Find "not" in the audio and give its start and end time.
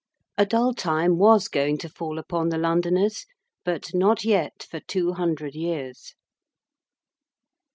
3.93-4.25